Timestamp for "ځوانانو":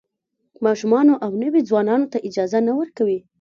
1.69-2.11